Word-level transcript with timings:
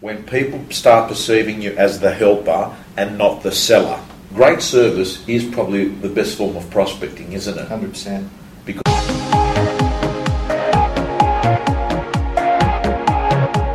when 0.00 0.24
people 0.24 0.64
start 0.70 1.08
perceiving 1.10 1.60
you 1.60 1.72
as 1.72 2.00
the 2.00 2.10
helper 2.10 2.74
and 2.96 3.18
not 3.18 3.42
the 3.42 3.52
seller. 3.52 4.00
Great 4.34 4.62
service 4.62 5.26
is 5.28 5.44
probably 5.44 5.88
the 5.88 6.08
best 6.08 6.38
form 6.38 6.56
of 6.56 6.70
prospecting, 6.70 7.32
isn't 7.34 7.58
it? 7.58 7.68
100%. 7.68 8.26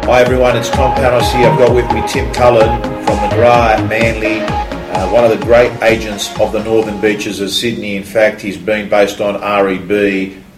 Hi 0.06 0.22
everyone, 0.22 0.56
it's 0.56 0.70
Tom 0.70 0.96
Panos 0.96 1.32
here. 1.36 1.48
I've 1.48 1.60
got 1.60 1.76
with 1.76 1.92
me 1.92 2.02
Tim 2.08 2.34
Cullen 2.34 2.82
from 3.06 3.18
McGrath 3.18 3.78
at 3.78 3.90
Manly, 3.90 4.40
uh, 4.40 5.12
one 5.12 5.26
of 5.26 5.30
the 5.38 5.46
great 5.46 5.72
agents 5.84 6.30
of 6.40 6.52
the 6.52 6.64
Northern 6.64 7.00
Beaches 7.02 7.40
of 7.40 7.52
Sydney. 7.52 7.98
In 7.98 8.04
fact, 8.04 8.42
he's 8.42 8.58
been 8.58 8.90
based 8.90 9.22
on 9.22 9.36
REB 9.36 9.92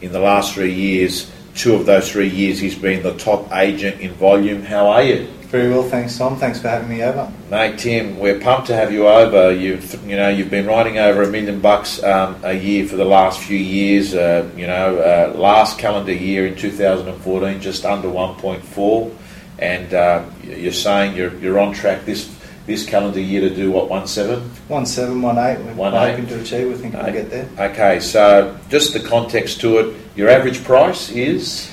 in 0.01 0.11
the 0.11 0.19
last 0.19 0.53
three 0.53 0.73
years. 0.73 1.31
Two 1.55 1.75
of 1.75 1.85
those 1.85 2.09
three 2.09 2.29
years, 2.29 2.59
he's 2.59 2.75
been 2.75 3.03
the 3.03 3.17
top 3.17 3.51
agent 3.53 3.99
in 3.99 4.11
volume. 4.13 4.61
How 4.61 4.87
are 4.87 5.03
you? 5.03 5.27
Very 5.47 5.69
well, 5.69 5.83
thanks, 5.83 6.17
Tom. 6.17 6.35
Thanks 6.35 6.59
for 6.59 6.67
having 6.67 6.89
me 6.89 7.01
over. 7.03 7.31
Mate, 7.49 7.79
Tim, 7.79 8.19
we're 8.19 8.37
pumped 8.37 8.67
to 8.67 8.75
have 8.75 8.91
you 8.91 9.07
over. 9.07 9.49
You've, 9.53 9.93
you 10.05 10.17
know, 10.17 10.27
you've 10.27 10.49
been 10.49 10.65
writing 10.67 10.97
over 10.99 11.23
a 11.23 11.27
million 11.29 11.61
bucks 11.61 12.03
um, 12.03 12.35
a 12.43 12.51
year 12.51 12.85
for 12.85 12.97
the 12.97 13.05
last 13.05 13.39
few 13.39 13.57
years. 13.57 14.13
Uh, 14.13 14.49
you 14.57 14.67
know, 14.67 14.97
uh, 14.97 15.37
last 15.37 15.79
calendar 15.79 16.11
year 16.11 16.45
in 16.47 16.55
2014, 16.57 17.61
just 17.61 17.85
under 17.85 18.09
1.4, 18.09 19.15
and 19.59 19.93
uh, 19.93 20.25
you're 20.43 20.73
saying 20.73 21.15
you're 21.15 21.33
you're 21.39 21.59
on 21.59 21.73
track 21.73 22.03
this 22.03 22.29
this 22.65 22.85
calendar 22.85 23.21
year 23.21 23.39
to 23.39 23.49
do 23.55 23.71
what 23.71 23.85
1.7. 23.89 24.41
1718, 24.67 25.65
we're 25.65 25.73
One 25.75 25.93
eight. 25.93 26.11
hoping 26.11 26.27
to 26.27 26.41
achieve. 26.41 26.67
We 26.67 26.73
think 26.75 26.93
we'll 26.93 27.13
get 27.13 27.29
there. 27.29 27.47
Okay, 27.71 28.01
so 28.01 28.59
just 28.67 28.91
the 28.91 28.99
context 28.99 29.61
to 29.61 29.77
it. 29.77 29.95
Your 30.17 30.27
average 30.27 30.61
price 30.65 31.09
is 31.09 31.71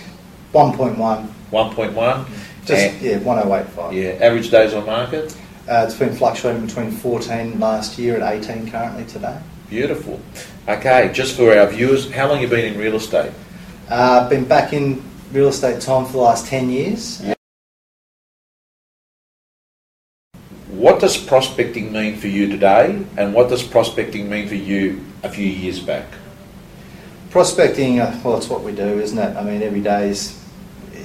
1.1. 0.52 0.94
1.1. 1.50 2.26
Just, 2.64 2.94
and, 2.94 3.02
yeah, 3.02 3.18
1085. 3.18 3.92
yeah, 3.92 4.10
average 4.20 4.50
days 4.50 4.74
on 4.74 4.86
market. 4.86 5.36
Uh, 5.68 5.84
it's 5.86 5.94
been 5.94 6.14
fluctuating 6.14 6.66
between 6.66 6.90
14 6.90 7.58
last 7.58 7.98
year 7.98 8.14
and 8.14 8.22
18 8.22 8.70
currently 8.70 9.04
today. 9.06 9.38
Beautiful. 9.68 10.20
Okay, 10.68 11.10
just 11.12 11.36
for 11.36 11.56
our 11.56 11.66
viewers, 11.66 12.10
how 12.10 12.28
long 12.28 12.40
you 12.40 12.48
been 12.48 12.72
in 12.72 12.78
real 12.78 12.96
estate? 12.96 13.32
I've 13.90 14.24
uh, 14.24 14.28
been 14.28 14.44
back 14.44 14.72
in 14.72 15.02
real 15.32 15.48
estate 15.48 15.80
time 15.80 16.06
for 16.06 16.12
the 16.12 16.18
last 16.18 16.46
10 16.46 16.70
years. 16.70 17.20
Yeah. 17.22 17.34
What 20.68 21.00
does 21.00 21.16
prospecting 21.16 21.92
mean 21.92 22.16
for 22.16 22.28
you 22.28 22.46
today, 22.48 23.02
and 23.16 23.32
what 23.32 23.48
does 23.48 23.62
prospecting 23.62 24.28
mean 24.28 24.48
for 24.48 24.54
you 24.54 25.04
a 25.22 25.30
few 25.30 25.46
years 25.46 25.80
back? 25.80 26.06
Prospecting, 27.30 28.00
uh, 28.00 28.20
well, 28.22 28.36
it's 28.36 28.48
what 28.48 28.62
we 28.62 28.72
do, 28.72 29.00
isn't 29.00 29.18
it? 29.18 29.36
I 29.36 29.42
mean, 29.42 29.62
every 29.62 29.80
day 29.80 30.10
is, 30.10 30.43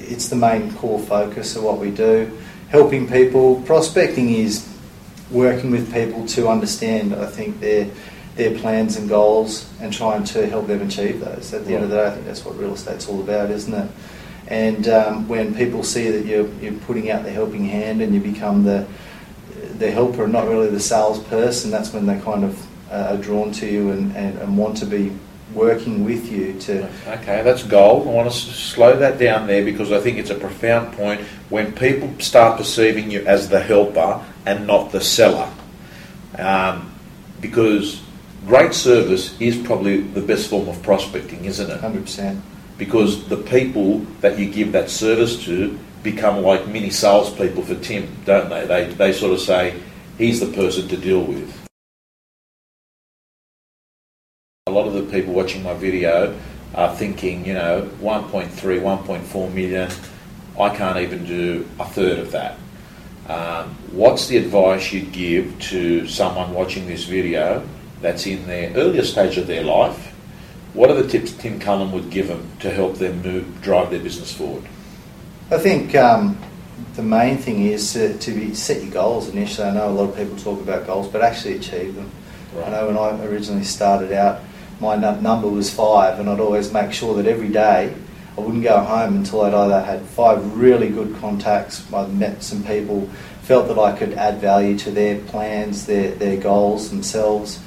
it's 0.10 0.30
the 0.30 0.36
main 0.36 0.74
core 0.76 1.00
focus 1.00 1.56
of 1.56 1.64
what 1.64 1.80
we 1.80 1.92
do. 1.92 2.38
Helping 2.70 3.08
people. 3.08 3.62
Prospecting 3.64 4.30
is 4.32 4.68
working 5.32 5.72
with 5.72 5.94
people 5.94 6.26
to 6.28 6.48
understand, 6.48 7.14
I 7.14 7.28
think, 7.28 7.60
their 7.60 7.90
their 8.36 8.58
plans 8.58 8.96
and 8.96 9.10
goals 9.10 9.70
and 9.82 9.92
trying 9.92 10.24
to 10.24 10.48
help 10.48 10.68
them 10.68 10.82
achieve 10.82 11.20
those. 11.20 11.54
At 11.54 11.66
the 11.66 11.76
end 11.76 11.84
of 11.84 11.90
the 11.90 11.98
day, 11.98 12.08
I 12.08 12.12
think 12.12 12.26
that's 12.26 12.46
what 12.46 12.58
real 12.58 12.74
estate's 12.74 13.10
all 13.10 13.20
about, 13.20 13.52
isn't 13.52 13.74
it? 13.74 13.92
And 14.48 14.88
um, 14.88 15.28
when 15.28 15.54
people 15.54 15.84
see 15.84 16.10
that 16.10 16.26
you're, 16.26 16.48
you're 16.62 16.80
putting 16.82 17.12
out 17.12 17.24
the 17.24 17.32
helping 17.32 17.66
hand 17.66 18.02
and 18.02 18.14
you 18.14 18.22
become 18.22 18.64
the 18.64 18.88
the 19.78 19.92
helper 19.92 20.26
and 20.26 20.34
not 20.34 20.48
really 20.48 20.70
the 20.70 20.80
salesperson, 20.80 21.72
that's 21.72 21.94
when 21.94 22.06
they 22.06 22.20
kind 22.20 22.44
of 22.44 22.92
uh, 22.92 23.14
are 23.14 23.18
drawn 23.18 23.52
to 23.52 23.66
you 23.66 23.92
and, 23.92 24.16
and, 24.16 24.38
and 24.40 24.58
want 24.58 24.76
to 24.78 24.86
be 24.86 25.12
working 25.54 26.06
with 26.06 26.32
you 26.32 26.60
to 26.62 26.90
Okay, 27.08 27.42
that's 27.44 27.64
gold. 27.64 28.08
I 28.08 28.12
want 28.12 28.32
to 28.32 28.36
slow 28.36 28.98
that 28.98 29.18
down 29.18 29.48
there 29.48 29.64
because 29.64 29.92
I 29.92 30.00
think 30.00 30.18
it's 30.18 30.30
a 30.30 30.36
profound 30.36 30.94
point. 30.94 31.22
When 31.50 31.74
people 31.74 32.14
start 32.20 32.58
perceiving 32.58 33.10
you 33.10 33.26
as 33.26 33.50
the 33.50 33.60
helper 33.60 34.24
and 34.46 34.68
not 34.68 34.92
the 34.92 35.02
seller, 35.02 35.52
um, 36.38 36.94
because 37.42 38.02
great 38.46 38.74
service 38.74 39.40
is 39.40 39.58
probably 39.58 40.02
the 40.02 40.22
best 40.22 40.50
form 40.50 40.68
of 40.70 40.82
prospecting, 40.84 41.46
isn't 41.46 41.70
it? 41.70 41.82
100%. 41.82 42.42
because 42.80 43.28
the 43.28 43.38
people 43.38 44.00
that 44.22 44.40
you 44.40 44.50
give 44.50 44.72
that 44.72 44.90
service 44.90 45.44
to 45.44 45.78
become 46.02 46.42
like 46.42 46.66
mini 46.68 46.90
salespeople 46.90 47.62
for 47.62 47.76
Tim, 47.76 48.08
don't 48.26 48.50
they? 48.50 48.66
They, 48.66 48.86
they 48.94 49.14
sort 49.14 49.34
of 49.34 49.42
say, 49.42 49.80
he's 50.18 50.40
the 50.40 50.52
person 50.54 50.88
to 50.88 50.98
deal 50.98 51.22
with. 51.22 51.59
A 54.70 54.72
lot 54.72 54.88
of 54.88 54.94
the 54.94 55.04
people 55.04 55.34
watching 55.34 55.64
my 55.64 55.74
video 55.74 56.38
are 56.76 56.96
thinking, 56.96 57.46
you 57.46 57.54
know, 57.54 57.90
1.3, 58.02 58.50
1.4 58.50 59.54
million, 59.54 59.92
I 60.60 60.76
can't 60.76 61.00
even 61.00 61.26
do 61.26 61.68
a 61.80 61.86
third 61.86 62.20
of 62.20 62.32
that. 62.32 62.58
Um, 63.28 63.76
what's 63.92 64.28
the 64.28 64.38
advice 64.38 64.92
you'd 64.92 65.12
give 65.12 65.60
to 65.62 66.08
someone 66.08 66.54
watching 66.54 66.88
this 66.88 67.04
video 67.04 67.68
that's 68.02 68.26
in 68.26 68.46
their 68.48 68.72
earlier 68.76 69.04
stage 69.04 69.38
of 69.38 69.48
their 69.48 69.64
life 69.64 70.10
what 70.74 70.92
are 70.92 71.02
the 71.02 71.08
tips 71.08 71.32
Tim 71.32 71.60
Cullen 71.60 71.92
would 71.92 72.12
give 72.12 72.28
them 72.28 72.48
to 72.60 72.72
help 72.72 72.96
them 72.96 73.22
move, 73.24 73.62
drive 73.62 73.90
their 73.90 74.00
business 74.00 74.32
forward? 74.34 74.64
I 75.50 75.58
think 75.58 75.96
um, 75.96 76.38
the 76.94 77.02
main 77.02 77.38
thing 77.38 77.66
is 77.66 77.94
to, 77.94 78.16
to 78.18 78.32
be, 78.32 78.54
set 78.54 78.84
your 78.84 78.92
goals 78.92 79.30
initially. 79.30 79.68
I 79.68 79.74
know 79.74 79.90
a 79.90 79.92
lot 79.92 80.10
of 80.10 80.16
people 80.16 80.38
talk 80.38 80.62
about 80.62 80.86
goals, 80.86 81.08
but 81.08 81.24
actually 81.24 81.56
achieve 81.56 81.96
them. 81.96 82.12
I 82.64 82.70
know 82.70 82.88
when 82.88 82.98
I 82.98 83.26
originally 83.26 83.64
started 83.64 84.12
out, 84.12 84.42
my 84.80 84.96
num- 84.96 85.22
number 85.22 85.48
was 85.48 85.70
five, 85.70 86.20
and 86.20 86.30
I'd 86.30 86.40
always 86.40 86.72
make 86.72 86.94
sure 86.94 87.16
that 87.16 87.26
every 87.26 87.50
day 87.50 87.94
I 88.38 88.42
wouldn't 88.42 88.64
go 88.64 88.80
home 88.80 89.18
until 89.18 89.42
I'd 89.42 89.54
either 89.54 89.82
had 89.82 90.02
five 90.02 90.58
really 90.58 90.90
good 90.90 91.16
contacts, 91.20 91.92
I'd 91.94 92.14
met 92.14 92.42
some 92.42 92.64
people, 92.64 93.10
felt 93.42 93.68
that 93.68 93.78
I 93.78 93.98
could 93.98 94.14
add 94.14 94.40
value 94.40 94.78
to 94.80 94.92
their 94.92 95.20
plans, 95.20 95.86
their, 95.86 96.12
their 96.12 96.38
goals 96.38 96.90
themselves. 96.90 97.60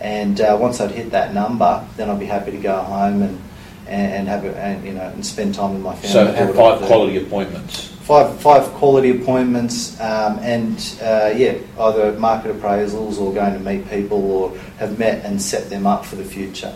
And 0.00 0.40
uh, 0.40 0.56
once 0.60 0.80
I'd 0.80 0.90
hit 0.90 1.10
that 1.12 1.34
number, 1.34 1.86
then 1.96 2.10
I'd 2.10 2.20
be 2.20 2.26
happy 2.26 2.50
to 2.50 2.58
go 2.58 2.76
home 2.76 3.22
and, 3.22 3.40
and, 3.86 4.28
have 4.28 4.44
a, 4.44 4.56
and 4.56 4.84
you 4.84 4.92
know 4.92 5.08
and 5.08 5.24
spend 5.24 5.54
time 5.54 5.72
with 5.72 5.82
my 5.82 5.94
family. 5.94 6.08
So 6.08 6.32
have 6.32 6.54
five 6.54 6.82
quality 6.82 7.16
appointments. 7.16 7.97
Five 8.08 8.40
five 8.40 8.64
quality 8.80 9.10
appointments 9.10 10.00
um, 10.00 10.38
and 10.38 10.96
uh, 11.02 11.30
yeah 11.36 11.54
either 11.80 12.18
market 12.18 12.50
appraisals 12.56 13.18
or 13.20 13.34
going 13.34 13.52
to 13.52 13.60
meet 13.60 13.86
people 13.90 14.30
or 14.30 14.56
have 14.78 14.98
met 14.98 15.22
and 15.26 15.40
set 15.40 15.68
them 15.68 15.86
up 15.86 16.06
for 16.06 16.16
the 16.16 16.24
future 16.24 16.74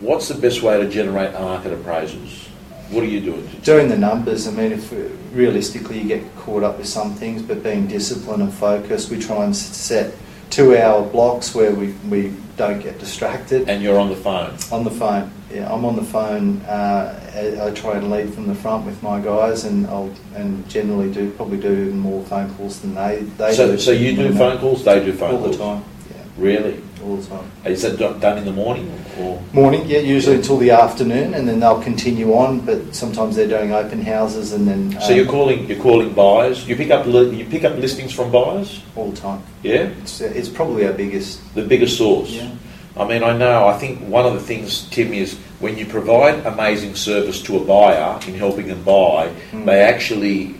What's 0.00 0.28
the 0.28 0.34
best 0.34 0.60
way 0.62 0.78
to 0.78 0.86
generate 0.90 1.32
market 1.32 1.72
appraisals? 1.72 2.48
What 2.90 3.02
are 3.04 3.06
you 3.06 3.20
doing? 3.22 3.48
doing 3.62 3.88
the 3.88 3.96
numbers 3.96 4.46
I 4.46 4.50
mean 4.50 4.72
if 4.72 4.92
realistically 5.32 6.00
you 6.00 6.06
get 6.06 6.36
caught 6.36 6.62
up 6.62 6.76
with 6.76 6.86
some 6.86 7.14
things 7.14 7.40
but 7.40 7.62
being 7.62 7.86
disciplined 7.86 8.42
and 8.42 8.52
focused 8.52 9.10
we 9.10 9.18
try 9.18 9.42
and 9.46 9.56
set 9.56 10.14
two 10.50 10.76
hour 10.76 11.02
blocks 11.02 11.54
where 11.54 11.72
we, 11.74 11.92
we 12.10 12.34
don't 12.58 12.80
get 12.82 12.98
distracted 12.98 13.70
And 13.70 13.82
you're 13.82 13.98
on 13.98 14.10
the 14.10 14.16
phone. 14.16 14.54
on 14.70 14.84
the 14.84 14.90
phone 14.90 15.32
yeah 15.50 15.72
I'm 15.72 15.84
on 15.84 15.96
the 15.96 16.02
phone 16.02 16.60
uh, 16.62 17.20
I, 17.34 17.66
I 17.66 17.70
try 17.72 17.96
and 17.96 18.10
lead 18.10 18.32
from 18.34 18.46
the 18.46 18.54
front 18.54 18.86
with 18.86 19.02
my 19.02 19.20
guys 19.20 19.64
and 19.64 19.86
I'll 19.86 20.12
and 20.34 20.68
generally 20.68 21.12
do 21.12 21.30
probably 21.32 21.58
do 21.58 21.70
even 21.72 21.98
more 21.98 22.22
phone 22.24 22.52
calls 22.54 22.80
than 22.80 22.94
they, 22.94 23.20
they 23.38 23.54
So, 23.54 23.72
do 23.72 23.78
so 23.78 23.90
you 23.90 24.16
do 24.16 24.32
phone 24.34 24.58
calls, 24.58 24.84
they 24.84 25.04
do 25.04 25.12
phone 25.12 25.34
all 25.34 25.38
calls? 25.44 25.60
All 25.60 25.74
the 25.76 25.80
time 25.82 25.90
yeah 26.10 26.24
Really? 26.38 26.80
all 27.04 27.16
the 27.16 27.26
time. 27.28 27.50
Is 27.66 27.82
that 27.82 27.98
done 27.98 28.38
in 28.38 28.46
the 28.46 28.52
morning 28.52 28.90
or? 29.20 29.38
Morning, 29.52 29.82
yeah, 29.86 29.98
usually 29.98 30.36
until 30.36 30.56
the 30.56 30.70
afternoon, 30.70 31.34
and 31.34 31.46
then 31.46 31.60
they'll 31.60 31.82
continue 31.82 32.32
on. 32.32 32.60
But 32.60 32.94
sometimes 32.94 33.36
they're 33.36 33.46
doing 33.46 33.72
open 33.72 34.00
houses, 34.00 34.52
and 34.54 34.66
then 34.66 34.98
So 35.02 35.12
you're 35.12 35.26
um, 35.26 35.30
calling 35.30 35.68
you're 35.68 35.82
calling 35.82 36.14
buyers. 36.14 36.66
You 36.66 36.76
pick 36.76 36.90
up 36.90 37.04
li- 37.04 37.36
you 37.36 37.44
pick 37.44 37.64
up 37.64 37.76
listings 37.76 38.10
from 38.14 38.32
buyers. 38.32 38.80
all 38.96 39.10
the 39.10 39.20
time. 39.20 39.42
Yeah, 39.62 39.90
It's, 40.00 40.22
it's 40.22 40.48
probably 40.48 40.86
our 40.86 40.94
biggest. 40.94 41.40
the 41.54 41.60
biggest 41.62 41.98
source. 41.98 42.30
Yeah. 42.30 42.50
I 42.96 43.04
mean, 43.06 43.22
I 43.24 43.36
know. 43.36 43.66
I 43.66 43.76
think 43.78 44.00
one 44.02 44.24
of 44.24 44.34
the 44.34 44.40
things, 44.40 44.88
Tim, 44.90 45.12
is 45.12 45.34
when 45.58 45.76
you 45.76 45.84
provide 45.86 46.46
amazing 46.46 46.94
service 46.94 47.42
to 47.42 47.56
a 47.56 47.64
buyer 47.64 48.20
in 48.26 48.34
helping 48.34 48.68
them 48.68 48.82
buy, 48.84 49.32
Mm. 49.52 49.64
they 49.66 49.80
actually 49.80 50.54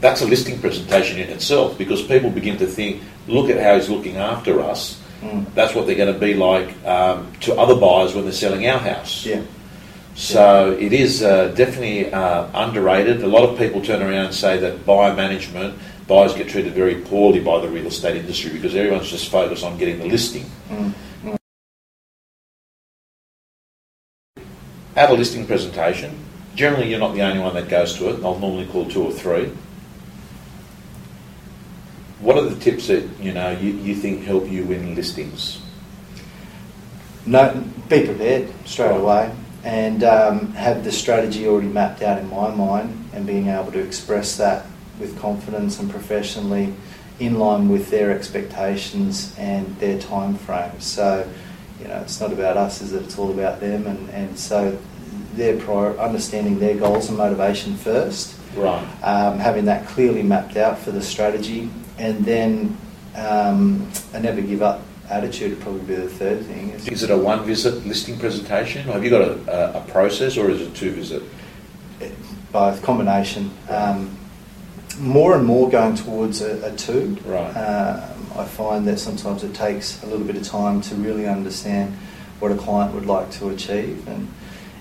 that's 0.00 0.20
a 0.22 0.26
listing 0.26 0.60
presentation 0.60 1.18
in 1.18 1.28
itself 1.28 1.76
because 1.76 2.02
people 2.02 2.30
begin 2.30 2.56
to 2.58 2.66
think, 2.66 3.02
look 3.26 3.50
at 3.50 3.60
how 3.60 3.74
he's 3.74 3.88
looking 3.88 4.16
after 4.16 4.60
us. 4.60 5.00
Mm. 5.22 5.52
That's 5.54 5.74
what 5.74 5.86
they're 5.86 5.96
going 5.96 6.12
to 6.12 6.20
be 6.20 6.34
like 6.34 6.68
um, 6.86 7.32
to 7.40 7.54
other 7.56 7.74
buyers 7.74 8.14
when 8.14 8.22
they're 8.22 8.32
selling 8.32 8.68
our 8.68 8.78
house. 8.78 9.26
Yeah, 9.26 9.42
So 10.14 10.76
it 10.78 10.92
is 10.92 11.22
uh, 11.24 11.48
definitely 11.48 12.12
uh, 12.12 12.46
underrated. 12.54 13.24
A 13.24 13.26
lot 13.26 13.48
of 13.48 13.58
people 13.58 13.82
turn 13.82 14.00
around 14.00 14.26
and 14.26 14.34
say 14.34 14.56
that 14.58 14.86
buyer 14.86 15.14
management, 15.14 15.76
buyers 16.06 16.32
get 16.34 16.48
treated 16.48 16.74
very 16.74 16.96
poorly 16.96 17.40
by 17.40 17.60
the 17.60 17.68
real 17.68 17.86
estate 17.88 18.16
industry 18.16 18.50
because 18.52 18.76
everyone's 18.76 19.10
just 19.10 19.28
focused 19.30 19.64
on 19.64 19.78
getting 19.78 19.98
the 19.98 20.06
listing. 20.06 20.44
Mm. 20.70 20.92
At 24.98 25.10
a 25.10 25.14
listing 25.14 25.46
presentation, 25.46 26.18
generally 26.56 26.90
you're 26.90 26.98
not 26.98 27.14
the 27.14 27.22
only 27.22 27.38
one 27.38 27.54
that 27.54 27.68
goes 27.68 27.96
to 27.98 28.08
it. 28.08 28.24
I'll 28.24 28.36
normally 28.36 28.66
call 28.66 28.84
two 28.90 29.04
or 29.04 29.12
three. 29.12 29.52
What 32.18 32.36
are 32.36 32.42
the 32.42 32.58
tips 32.58 32.88
that 32.88 33.08
you 33.20 33.32
know 33.32 33.52
you, 33.52 33.74
you 33.74 33.94
think 33.94 34.24
help 34.24 34.48
you 34.48 34.64
win 34.64 34.96
listings? 34.96 35.62
no, 37.26 37.64
be 37.88 38.06
prepared 38.06 38.48
straight 38.66 38.96
away, 38.96 39.30
and 39.62 40.02
um, 40.02 40.52
have 40.54 40.82
the 40.82 40.90
strategy 40.90 41.46
already 41.46 41.68
mapped 41.68 42.02
out 42.02 42.18
in 42.18 42.28
my 42.28 42.52
mind. 42.52 43.08
and 43.12 43.24
being 43.24 43.46
able 43.46 43.70
to 43.70 43.78
express 43.78 44.36
that 44.38 44.66
with 44.98 45.16
confidence 45.20 45.78
and 45.78 45.88
professionally 45.88 46.74
in 47.20 47.38
line 47.38 47.68
with 47.68 47.88
their 47.90 48.10
expectations 48.10 49.32
and 49.38 49.78
their 49.78 49.96
time 50.00 50.34
frames. 50.34 50.84
So, 50.84 51.28
you 51.80 51.88
know, 51.88 51.96
it's 52.00 52.20
not 52.20 52.32
about 52.32 52.56
us, 52.56 52.80
is 52.80 52.92
it? 52.92 53.02
It's 53.02 53.18
all 53.18 53.30
about 53.30 53.60
them, 53.60 53.86
and, 53.86 54.10
and 54.10 54.38
so 54.38 54.78
their 55.34 55.58
prior, 55.58 55.96
understanding 55.98 56.58
their 56.58 56.76
goals 56.76 57.08
and 57.08 57.18
motivation 57.18 57.76
first, 57.76 58.36
Right. 58.56 58.82
um, 59.02 59.38
having 59.38 59.66
that 59.66 59.86
clearly 59.86 60.22
mapped 60.22 60.56
out 60.56 60.78
for 60.78 60.90
the 60.90 61.02
strategy, 61.02 61.70
and 61.98 62.24
then 62.24 62.76
um, 63.14 63.90
a 64.12 64.20
never 64.20 64.40
give 64.40 64.62
up 64.62 64.82
attitude 65.10 65.50
would 65.50 65.60
probably 65.60 65.80
be 65.82 65.94
the 65.94 66.08
third 66.08 66.44
thing. 66.44 66.70
Is 66.70 67.02
it 67.02 67.10
a 67.10 67.16
one 67.16 67.44
visit 67.44 67.86
listing 67.86 68.18
presentation? 68.18 68.82
Have 68.84 69.02
you 69.04 69.10
got 69.10 69.22
a, 69.22 69.78
a, 69.78 69.82
a 69.82 69.86
process 69.88 70.36
or 70.36 70.50
is 70.50 70.60
it 70.60 70.74
two 70.74 70.90
visit? 70.90 71.22
both 72.52 72.82
combination. 72.82 73.50
Um, 73.68 74.16
more 74.98 75.36
and 75.36 75.44
more 75.44 75.70
going 75.70 75.96
towards 75.96 76.40
a, 76.40 76.72
a 76.72 76.76
two. 76.76 77.16
Right. 77.24 77.50
Um, 77.50 78.26
I 78.36 78.44
find 78.44 78.86
that 78.86 78.98
sometimes 78.98 79.42
it 79.42 79.54
takes 79.54 80.02
a 80.02 80.06
little 80.06 80.24
bit 80.24 80.36
of 80.36 80.44
time 80.44 80.80
to 80.82 80.94
really 80.94 81.26
understand 81.26 81.96
what 82.38 82.52
a 82.52 82.56
client 82.56 82.94
would 82.94 83.06
like 83.06 83.30
to 83.32 83.48
achieve, 83.50 84.06
and 84.06 84.32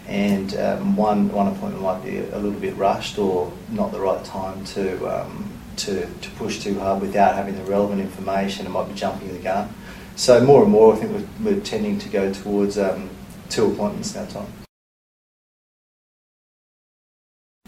and 0.07 0.55
um, 0.55 0.95
one 0.95 1.31
one 1.31 1.47
appointment 1.47 1.81
might 1.81 2.03
be 2.03 2.17
a 2.17 2.37
little 2.37 2.59
bit 2.59 2.75
rushed 2.75 3.17
or 3.17 3.51
not 3.69 3.91
the 3.91 3.99
right 3.99 4.23
time 4.23 4.63
to 4.65 5.05
um, 5.07 5.51
to 5.77 6.05
to 6.05 6.29
push 6.37 6.59
too 6.59 6.79
hard 6.79 7.01
without 7.01 7.35
having 7.35 7.55
the 7.55 7.63
relevant 7.63 7.99
information. 7.99 8.65
It 8.65 8.69
might 8.69 8.87
be 8.87 8.93
jumping 8.93 9.33
the 9.33 9.39
gun. 9.39 9.73
So 10.15 10.43
more 10.43 10.63
and 10.63 10.71
more, 10.71 10.95
I 10.95 10.97
think 10.97 11.11
we're, 11.11 11.51
we're 11.53 11.61
tending 11.61 11.99
to 11.99 12.09
go 12.09 12.33
towards 12.33 12.77
um, 12.79 13.09
two 13.49 13.71
appointments 13.71 14.15
now, 14.15 14.25
Tom. 14.25 14.47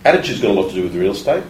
Attitude's 0.04 0.42
got 0.42 0.52
a 0.52 0.54
lot 0.54 0.70
to 0.70 0.74
do 0.74 0.84
with 0.84 0.96
real 0.96 1.12
estate. 1.12 1.44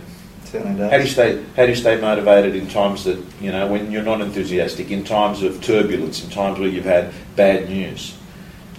Certainly 0.51 0.80
does. 0.80 0.92
How 0.92 0.98
do 0.98 1.04
you 1.04 1.10
stay 1.10 1.46
How 1.56 1.63
do 1.63 1.69
you 1.69 1.75
stay 1.75 2.01
motivated 2.01 2.56
in 2.56 2.68
times 2.68 3.04
that 3.04 3.24
you 3.40 3.51
know 3.51 3.68
when 3.68 3.92
you're 3.92 4.04
not 4.04 4.22
enthusiastic, 4.22 4.90
in 4.90 5.04
times 5.04 5.44
of 5.44 5.62
turbulence, 5.62 6.24
in 6.24 6.30
times 6.31 6.57
where 6.57 6.68
you've 6.68 6.86
had 6.86 7.13
bad 7.36 7.69
news? 7.69 8.18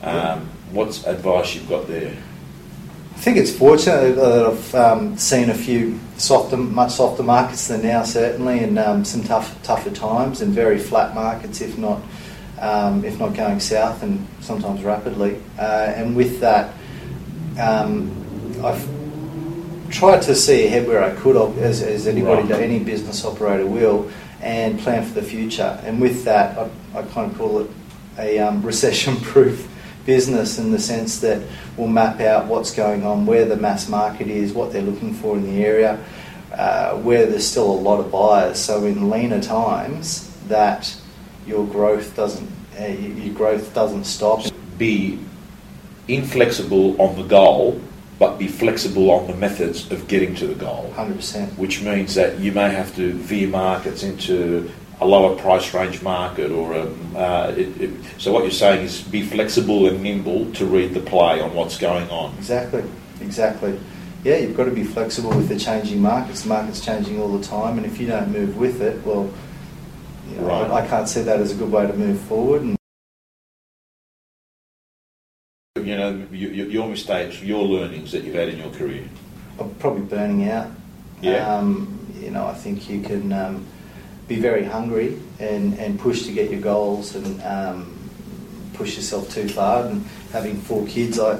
Um, 0.03 0.49
what's 0.73 1.07
advice 1.07 1.55
you've 1.55 1.69
got 1.69 1.87
there? 1.87 2.17
I 3.15 3.23
think 3.23 3.37
it's 3.37 3.55
fortunate 3.55 4.17
that 4.17 4.47
I've 4.47 4.75
um, 4.75 5.17
seen 5.19 5.51
a 5.51 5.55
few 5.55 6.01
softer, 6.17 6.57
much 6.57 6.93
softer 6.93 7.23
markets 7.23 7.69
than 7.69 7.83
now, 7.83 8.03
certainly, 8.03 8.61
and 8.61 8.79
um, 8.79 9.05
some 9.05 9.23
tough, 9.23 9.63
tougher 9.63 9.91
times, 9.91 10.41
and 10.41 10.55
very 10.55 10.79
flat 10.79 11.15
markets, 11.15 11.61
if 11.61 11.77
not, 11.77 12.01
um, 12.59 13.05
if 13.05 13.19
not 13.19 13.35
going 13.35 13.61
south, 13.61 14.03
and 14.03 14.27
sometimes 14.41 14.83
rapidly. 14.83 15.41
Uh, 15.59 15.93
and 15.95 16.17
with 16.17 16.41
that, 16.41 16.73
um, 17.59 18.11
I've 18.65 19.00
tried 19.91 20.23
to 20.23 20.35
see 20.35 20.67
ahead 20.67 20.87
where 20.87 21.03
I 21.03 21.15
could, 21.15 21.37
as, 21.59 21.83
as 21.83 22.07
anybody, 22.07 22.43
Right. 22.49 22.63
any 22.63 22.79
business 22.79 23.25
operator 23.25 23.67
will, 23.67 24.11
and 24.41 24.79
plan 24.79 25.05
for 25.05 25.15
the 25.15 25.23
future. 25.23 25.79
And 25.85 26.01
with 26.01 26.25
that, 26.25 26.57
I, 26.57 26.99
I 26.99 27.03
kind 27.03 27.31
of 27.31 27.37
call 27.37 27.61
it 27.61 27.71
a 28.19 28.39
um, 28.39 28.63
recession-proof 28.71 29.69
business 30.07 30.59
in 30.59 30.71
the 30.71 30.79
sense 30.79 31.21
that 31.21 31.43
we'll 31.77 31.89
map 31.89 32.21
out 32.21 32.47
what's 32.47 32.73
going 32.75 33.05
on, 33.05 33.27
where 33.27 33.45
the 33.45 33.57
mass 33.57 33.89
market 33.89 34.29
is, 34.29 34.53
what 34.53 34.73
they're 34.73 34.83
looking 34.83 35.13
for 35.13 35.37
in 35.37 35.45
the 35.45 35.65
area, 35.65 36.03
uh, 36.55 36.95
where 36.97 37.27
there's 37.27 37.47
still 37.47 37.71
a 37.71 37.81
lot 37.81 38.01
of 38.01 38.11
buyers. 38.11 38.59
So 38.59 38.85
in 38.85 39.11
leaner 39.11 39.41
times, 39.41 40.29
that 40.49 40.97
your 41.47 41.67
growth 41.67 42.17
doesn't 42.17 42.51
uh, 42.81 42.87
your 42.87 43.35
growth 43.35 43.75
doesn't 43.75 44.05
stop. 44.05 44.43
Be 44.79 45.19
inflexible 46.09 47.01
on 47.01 47.17
the 47.17 47.23
goal, 47.25 47.81
but 48.21 48.39
be 48.39 48.47
flexible 48.47 49.11
on 49.11 49.27
the 49.27 49.35
methods 49.37 49.91
of 49.91 50.07
getting 50.07 50.35
to 50.37 50.47
the 50.47 50.55
goal. 50.55 50.93
Hundred 50.95 51.17
percent. 51.17 51.59
which 51.59 51.83
means 51.83 52.15
that 52.15 52.39
you 52.39 52.53
may 52.53 52.71
have 52.71 52.95
to 52.95 53.13
veer 53.15 53.49
markets 53.49 54.03
into 54.05 54.71
a 55.01 55.07
lower 55.07 55.35
price 55.37 55.73
range 55.73 56.03
market 56.03 56.53
or 56.53 56.75
a, 56.75 56.83
uh, 57.17 57.55
it, 57.57 57.81
it, 57.81 57.91
so 58.19 58.31
what 58.31 58.43
you're 58.43 58.51
saying 58.53 58.85
is 58.85 59.01
be 59.01 59.23
flexible 59.23 59.89
and 59.89 60.03
nimble 60.03 60.53
to 60.53 60.67
read 60.67 60.93
the 60.93 61.01
play 61.01 61.41
on 61.41 61.55
what's 61.55 61.79
going 61.79 62.09
on. 62.11 62.37
Exactly, 62.37 62.85
exactly. 63.23 63.81
Yeah, 64.23 64.37
you've 64.37 64.55
got 64.55 64.67
to 64.67 64.71
be 64.71 64.85
flexible 64.85 65.31
with 65.31 65.49
the 65.49 65.59
changing 65.59 66.03
markets. 66.03 66.43
The 66.43 66.51
market's 66.51 66.85
changing 66.85 67.19
all 67.19 67.35
the 67.39 67.43
time, 67.43 67.79
and 67.79 67.87
if 67.87 67.99
you 67.99 68.07
don't 68.07 68.31
move 68.31 68.59
with 68.59 68.83
it, 68.83 69.03
well, 69.07 69.33
you 70.29 70.37
know, 70.37 70.47
Right. 70.47 70.71
I, 70.71 70.85
I 70.85 70.87
can't 70.87 71.09
see 71.09 71.23
that 71.23 71.41
as 71.41 71.53
a 71.53 71.55
good 71.55 71.73
way 71.73 71.87
to 71.87 71.95
move 71.95 72.21
forward. 72.21 72.61
And 72.61 72.77
You 76.41 76.49
know, 76.49 76.55
you, 76.55 76.65
you, 76.65 76.71
your 76.71 76.89
mistakes, 76.89 77.43
your 77.43 77.63
learnings 77.63 78.13
that 78.13 78.25
you've 78.25 78.35
had 78.35 78.49
in 78.49 78.59
your 78.59 78.71
career. 78.71 79.05
I'm 79.59 79.75
probably 79.75 80.03
burning 80.03 80.49
out. 80.49 80.71
Yeah. 81.21 81.55
Um, 81.55 81.99
you 82.19 82.31
know, 82.31 82.47
I 82.47 82.55
think 82.55 82.89
you 82.89 83.03
can 83.03 83.31
um, 83.33 83.67
be 84.27 84.37
very 84.37 84.65
hungry 84.65 85.19
and, 85.39 85.79
and 85.79 86.01
push 86.01 86.25
to 86.25 86.33
get 86.33 86.51
your 86.51 86.61
goals 86.61 87.15
and 87.15 87.43
um, 87.43 87.95
push 88.73 88.97
yourself 88.97 89.31
too 89.31 89.49
far. 89.49 89.87
And 89.87 90.07
having 90.33 90.57
four 90.63 90.87
kids, 90.87 91.19
I, 91.19 91.39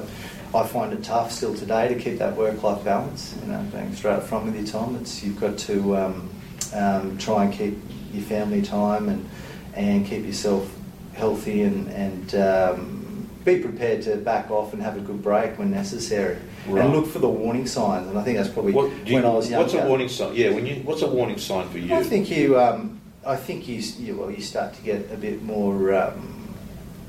I 0.53 0.67
find 0.67 0.93
it 0.93 1.03
tough 1.03 1.31
still 1.31 1.55
today 1.55 1.87
to 1.87 1.95
keep 1.95 2.19
that 2.19 2.35
work-life 2.35 2.83
balance. 2.83 3.35
You 3.41 3.51
know, 3.51 3.65
being 3.71 3.95
straight 3.95 4.13
up 4.13 4.23
front 4.23 4.45
with 4.45 4.55
you, 4.55 4.67
Tom, 4.67 4.95
it's 4.97 5.23
you've 5.23 5.39
got 5.39 5.57
to 5.59 5.97
um, 5.97 6.29
um, 6.75 7.17
try 7.17 7.45
and 7.45 7.53
keep 7.53 7.79
your 8.13 8.23
family 8.23 8.61
time 8.61 9.09
and 9.09 9.27
and 9.73 10.05
keep 10.05 10.25
yourself 10.25 10.69
healthy 11.13 11.61
and 11.61 11.87
and 11.89 12.35
um, 12.35 13.01
be 13.43 13.59
prepared 13.59 14.01
to 14.03 14.17
back 14.17 14.51
off 14.51 14.73
and 14.73 14.81
have 14.81 14.97
a 14.97 14.99
good 14.99 15.21
break 15.23 15.57
when 15.57 15.71
necessary. 15.71 16.37
Right. 16.67 16.85
And 16.85 16.93
look 16.93 17.07
for 17.07 17.19
the 17.19 17.29
warning 17.29 17.65
signs. 17.65 18.07
And 18.07 18.17
I 18.17 18.23
think 18.23 18.37
that's 18.37 18.49
probably 18.49 18.73
What, 18.73 18.91
you- 19.07 19.15
when 19.15 19.25
I 19.25 19.29
was 19.29 19.49
younger. 19.49 19.63
what's 19.63 19.73
a 19.73 19.87
warning 19.87 20.09
sign? 20.09 20.35
Yeah, 20.35 20.51
when 20.51 20.65
you 20.65 20.75
what's 20.83 21.01
a 21.01 21.07
warning 21.07 21.37
sign 21.37 21.67
for 21.69 21.79
you? 21.79 21.93
I 21.93 22.03
think 22.03 22.29
you, 22.29 22.59
um, 22.59 22.99
I 23.25 23.35
think 23.35 23.67
you, 23.67 23.75
you, 23.99 24.15
well, 24.17 24.31
you 24.31 24.41
start 24.41 24.73
to 24.75 24.81
get 24.81 25.09
a 25.11 25.17
bit 25.17 25.41
more. 25.43 25.93
Um, 25.93 26.37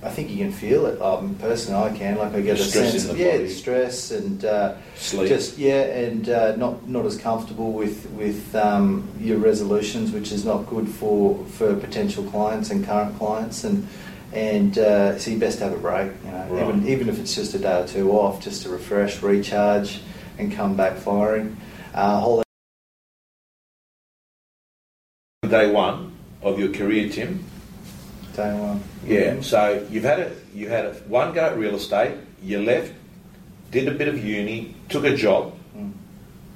I 0.05 0.09
think 0.11 0.31
you 0.31 0.39
can 0.39 0.51
feel 0.53 0.87
it. 0.87 1.01
Um, 1.01 1.37
personally, 1.37 1.93
I 1.93 1.97
can. 1.97 2.17
Like 2.19 2.35
I 2.35 2.41
get 2.41 2.57
The 2.57 2.63
a 2.65 2.67
sense 2.67 3.05
of 3.09 3.17
the 3.17 3.23
yeah, 3.23 3.33
body. 3.37 3.49
stress 3.49 4.11
and 4.11 4.45
uh, 4.45 4.75
Sleep. 4.97 5.29
just 5.29 5.59
yeah, 5.59 5.83
and 5.83 6.29
uh, 6.29 6.57
not 6.57 6.89
not 6.89 7.07
as 7.07 7.17
comfortable 7.17 7.73
with 7.73 8.07
with 8.11 8.53
um, 8.57 9.07
your 9.21 9.39
resolutions, 9.39 10.11
which 10.11 10.33
is 10.33 10.45
not 10.45 10.67
good 10.67 10.89
for 10.89 11.45
for 11.53 11.77
potential 11.77 12.25
clients 12.25 12.71
and 12.71 12.85
current 12.85 13.17
clients, 13.17 13.63
and 13.63 13.87
and 14.33 14.77
uh, 14.79 15.19
so 15.19 15.31
you 15.31 15.39
best 15.39 15.59
have 15.61 15.73
a 15.73 15.77
break. 15.79 16.11
You 16.25 16.31
know, 16.31 16.47
Right. 16.51 16.63
even 16.69 16.89
even 16.89 17.09
if 17.09 17.19
it's 17.19 17.35
just 17.35 17.55
a 17.55 17.59
day 17.59 17.83
or 17.83 17.87
two 17.87 18.11
off, 18.13 18.43
just 18.43 18.63
to 18.63 18.69
refresh, 18.71 19.23
recharge, 19.23 20.01
and 20.39 20.53
come 20.53 20.77
back 20.77 20.97
firing. 20.97 21.57
Uh, 21.95 22.21
holiday 22.21 22.43
Day 25.49 25.71
one 25.71 26.13
of 26.43 26.59
your 26.59 26.73
career, 26.73 27.09
Tim. 27.09 27.45
day 28.35 28.55
one. 28.55 28.83
Yeah. 29.07 29.41
So 29.43 29.87
you've 29.91 30.05
had 30.05 30.21
a 30.21 30.33
you 30.55 30.69
had 30.69 30.87
a, 30.87 30.93
one 31.09 31.33
go 31.35 31.45
at 31.45 31.59
real 31.59 31.75
estate. 31.75 32.17
You 32.43 32.63
left, 32.63 32.93
did 33.71 33.89
a 33.89 33.93
bit 33.93 34.09
of 34.09 34.25
uni, 34.25 34.75
took 34.89 35.05
a 35.05 35.15
job, 35.17 35.55
Mm. 35.77 35.93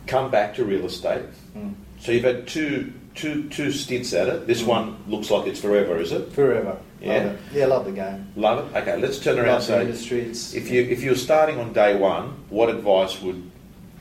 come 0.07 0.31
back 0.31 0.55
to 0.57 0.65
real 0.65 0.85
estate. 0.87 1.23
Mm. 1.57 1.75
So 2.01 2.13
you've 2.13 2.25
had 2.25 2.47
two 2.47 2.93
two 3.17 3.49
two 3.49 3.73
stints 3.73 4.13
at 4.13 4.29
it. 4.29 4.47
This 4.47 4.63
Mm. 4.63 4.67
one 4.67 4.97
looks 5.09 5.31
like 5.31 5.47
it's 5.49 5.61
forever, 5.61 5.99
is 5.99 6.13
it? 6.13 6.33
Forever. 6.33 6.77
Yeah. 7.01 7.25
Love. 7.25 7.39
Yeah, 7.53 7.67
love 7.67 7.85
the 7.87 7.93
game. 7.93 8.27
Love 8.37 8.59
it. 8.75 8.77
Okay, 8.79 8.97
let's 9.01 9.19
turn 9.19 9.39
around 9.39 9.47
and 9.49 9.53
Love 9.55 9.61
the 9.63 9.67
say, 9.67 9.81
industry. 9.83 10.21
If 10.61 10.71
you 10.71 10.83
if 10.83 11.03
you're 11.03 11.17
starting 11.17 11.59
on 11.59 11.73
day 11.73 11.97
one, 11.97 12.35
what 12.51 12.69
advice 12.69 13.21
would 13.23 13.43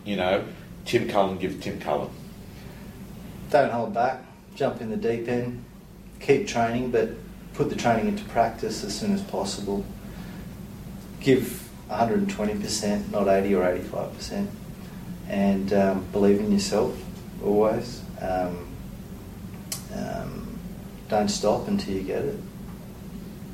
you 0.06 0.16
know 0.18 0.44
Tim 0.86 1.08
Cullen 1.08 1.38
give 1.38 1.62
Tim 1.62 1.80
Cullen? 1.80 2.10
don't 3.52 3.72
hold 3.72 3.94
back, 3.94 4.22
jump 4.56 4.82
in 4.82 4.90
the 4.90 4.98
deep 4.98 5.30
end, 5.30 5.64
keep 6.20 6.46
training, 6.46 6.92
but 6.92 7.10
put 7.54 7.70
the 7.70 7.76
training 7.76 8.08
into 8.08 8.24
practice 8.26 8.84
as 8.84 8.94
soon 8.94 9.14
as 9.14 9.22
possible. 9.22 9.86
Give 11.22 11.70
120%, 11.90 13.12
not 13.12 13.28
80 13.30 13.56
or 13.56 13.64
85%, 13.64 14.48
and 15.30 15.72
um, 15.74 16.06
believe 16.12 16.40
in 16.40 16.52
yourself 16.52 17.00
always. 17.44 18.02
Um, 18.20 18.68
um, 19.96 20.60
don't 21.10 21.30
stop 21.30 21.68
until 21.68 21.94
you 21.94 22.02
get 22.02 22.24
it. 22.24 22.40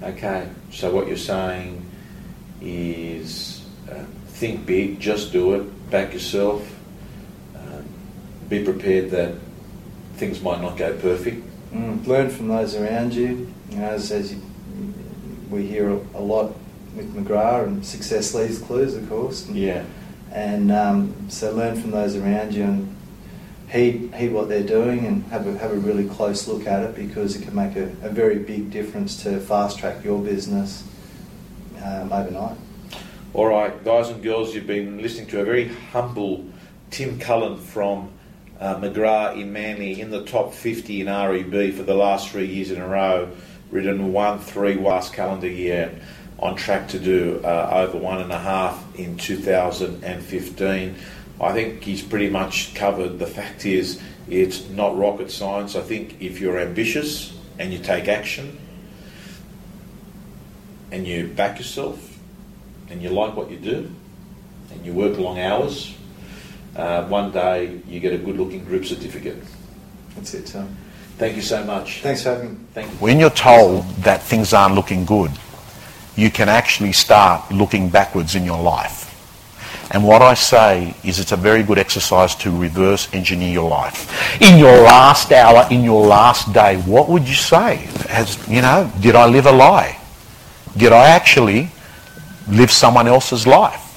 Okay, 0.04 0.50
so 0.72 0.94
what 0.94 1.08
you're 1.08 1.18
saying 1.18 1.86
is 2.62 3.66
uh, 3.90 4.04
think 4.28 4.66
big, 4.66 5.00
just 5.00 5.32
do 5.32 5.54
it, 5.56 5.90
back 5.92 6.14
yourself, 6.14 6.68
um, 7.56 7.86
be 8.50 8.64
prepared 8.64 9.12
that 9.12 9.36
things 10.16 10.42
might 10.42 10.62
not 10.62 10.78
go 10.78 10.96
perfect. 10.98 11.46
Mm, 11.72 12.06
learn 12.08 12.30
from 12.30 12.48
those 12.48 12.76
around 12.76 13.14
you. 13.14 13.54
You 13.70 13.78
know, 13.78 13.90
as, 13.90 14.12
as 14.12 14.34
you, 14.34 14.42
we 15.50 15.68
hear 15.68 15.90
a, 15.90 16.00
a 16.16 16.22
lot 16.22 16.54
with 16.96 17.14
McGrath 17.16 17.68
and 17.68 17.86
success 17.86 18.34
leaves 18.34 18.60
clues, 18.60 18.96
of 18.96 19.08
course. 19.08 19.48
And, 19.48 19.56
Yeah, 19.56 19.86
and 20.32 20.72
um, 20.72 21.30
so 21.30 21.52
learn 21.52 21.80
from 21.80 21.92
those 21.92 22.16
around 22.16 22.54
you 22.54 22.64
and 22.64 22.96
heed, 23.72 24.14
heed 24.14 24.34
what 24.34 24.50
they're 24.50 24.64
doing 24.64 25.06
and 25.06 25.24
have 25.26 25.48
a, 25.48 25.58
have 25.58 25.72
a 25.72 25.78
really 25.78 26.08
close 26.08 26.48
look 26.48 26.68
at 26.68 26.84
it 26.84 26.96
because 26.96 27.36
it 27.36 27.44
can 27.44 27.56
make 27.56 27.76
a, 27.76 27.84
a 28.04 28.10
very 28.10 28.40
big 28.40 28.70
difference 28.70 29.22
to 29.24 29.40
fast 29.40 29.80
track 29.80 30.04
your 30.04 30.22
business 30.22 30.84
um, 31.84 32.12
overnight. 32.12 32.58
All 33.34 33.48
right, 33.48 33.84
guys 33.84 34.10
and 34.10 34.22
girls, 34.22 34.54
you've 34.54 34.68
been 34.68 35.02
listening 35.02 35.28
to 35.28 35.40
a 35.40 35.46
very 35.46 35.70
humble 35.70 36.46
Tim 36.90 37.18
Cullen 37.18 37.58
from 37.58 38.12
uh, 38.60 38.76
McGrath 38.76 39.40
in 39.40 39.54
Manly 39.54 40.02
in 40.02 40.12
the 40.12 40.26
top 40.26 40.54
50 40.54 41.02
in 41.02 41.08
REB 41.08 41.74
for 41.74 41.84
the 41.84 41.96
last 41.96 42.30
three 42.30 42.46
years 42.46 42.72
in 42.72 42.82
a 42.82 42.88
row, 42.88 43.32
ridden 43.72 44.12
one, 44.12 44.40
three 44.40 44.76
last 44.76 45.14
calendar 45.14 45.48
year, 45.48 45.98
on 46.40 46.56
track 46.58 46.90
to 46.90 47.00
do 47.00 47.40
uh, 47.46 47.70
over 47.72 47.98
one 47.98 48.20
and 48.20 48.32
a 48.34 48.38
half 48.38 48.84
in 49.00 49.16
2015. 49.16 50.96
I 51.42 51.54
think 51.54 51.84
he's 51.84 52.04
pretty 52.04 52.30
much 52.30 52.76
covered. 52.76 53.18
The 53.18 53.26
fact 53.26 53.66
is, 53.66 54.00
it's 54.30 54.70
not 54.70 54.98
rocket 54.98 55.32
science. 55.32 55.76
I 55.76 55.82
think 55.82 56.22
if 56.22 56.40
you're 56.40 56.60
ambitious 56.60 57.38
and 57.58 57.74
you 57.74 57.80
take 57.80 58.08
action 58.08 58.60
and 60.92 61.08
you 61.08 61.28
back 61.28 61.58
yourself 61.58 62.20
and 62.90 63.02
you 63.02 63.10
like 63.10 63.36
what 63.36 63.50
you 63.50 63.58
do 63.58 63.92
and 64.72 64.86
you 64.86 64.94
work 64.94 65.18
long 65.18 65.40
hours, 65.40 65.96
uh, 66.76 67.06
one 67.08 67.32
day 67.32 67.82
you 67.88 68.00
get 68.00 68.14
a 68.14 68.18
good 68.18 68.38
looking 68.38 68.64
group 68.64 68.86
certificate. 68.86 69.42
That's 70.16 70.34
it, 70.34 70.46
Tom. 70.46 70.76
Thank 71.18 71.36
you 71.36 71.42
so 71.42 71.64
much. 71.64 72.02
Thanks 72.02 72.24
for 72.24 72.30
having 72.30 72.54
me. 72.54 72.60
Thank 72.74 72.92
you. 72.92 72.98
When 72.98 73.20
you're 73.20 73.30
told 73.30 73.86
that 73.98 74.22
things 74.22 74.54
aren't 74.54 74.76
looking 74.76 75.06
good, 75.06 75.32
you 76.16 76.30
can 76.30 76.50
actually 76.50 76.94
start 76.94 77.52
looking 77.52 77.90
backwards 77.90 78.36
in 78.36 78.46
your 78.46 78.62
life. 78.62 79.01
And 79.94 80.06
what 80.06 80.22
I 80.22 80.36
say 80.36 80.96
is 81.04 81.20
it's 81.20 81.34
a 81.34 81.38
very 81.38 81.64
good 81.64 81.78
exercise 81.78 82.34
to 82.36 82.50
reverse 82.50 83.14
engineer 83.14 83.52
your 83.52 83.70
life. 83.70 84.42
In 84.42 84.58
your 84.58 84.82
last 84.84 85.34
hour, 85.34 85.68
in 85.70 85.84
your 85.84 86.06
last 86.06 86.54
day, 86.54 86.78
what 86.84 87.10
would 87.10 87.28
you 87.28 87.36
say? 87.36 87.90
As, 88.08 88.38
you 88.48 88.62
know, 88.62 88.90
did 89.02 89.16
I 89.16 89.28
live 89.28 89.48
a 89.48 89.52
lie? 89.52 90.00
Did 90.78 90.94
I 90.94 91.10
actually 91.10 91.70
live 92.48 92.72
someone 92.72 93.08
else's 93.08 93.46
life? 93.46 93.91